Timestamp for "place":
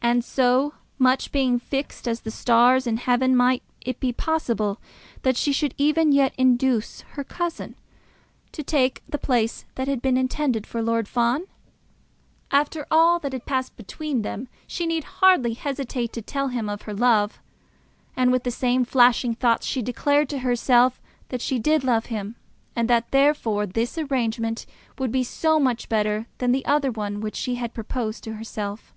9.18-9.64